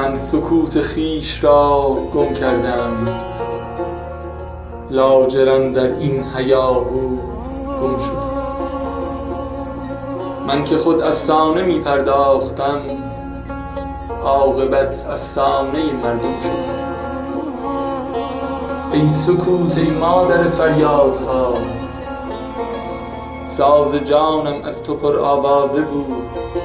[0.00, 3.08] من سکوت خویش را گم کردم.
[4.90, 7.16] لاجرم در این هیاهو
[7.80, 8.30] گم شدم.
[10.46, 12.80] من که خود افسانه می پرداختم
[14.24, 16.80] عاقبت افسانه مردم شدم.
[18.92, 21.54] ای سکوت ای مادر فریادها
[23.58, 26.59] ساز جانم از تو پرآوازه بود.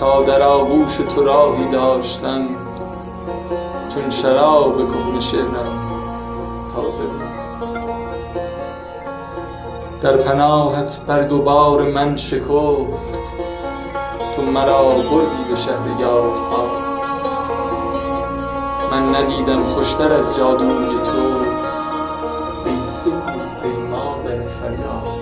[0.00, 2.46] تا در آغوش تو راهی داشتم
[3.94, 5.80] چون شراب کهنه شعرم
[6.74, 7.22] تازه بود.
[10.00, 12.48] در پناهت برگ و بار من شکفت
[14.36, 16.66] تو مرا بردی به شهر یادها.
[18.92, 21.20] من ندیدم خوشتر از جادوی تو
[22.66, 25.19] ای سکوت مادر فریادها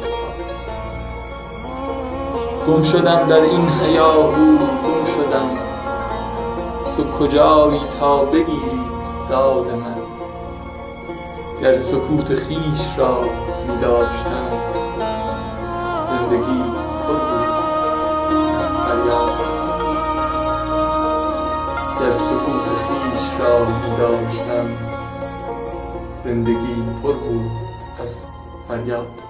[2.68, 5.50] گم شدم در این هیاهو گم شدم.
[6.96, 8.80] تو کجایی تا بگیری
[9.30, 9.94] داد من؟
[11.62, 13.20] گر سکوت خویش را
[13.68, 14.50] می داشتم
[26.24, 27.50] زندگی پر بود
[28.02, 28.10] از
[28.68, 29.27] فریاد.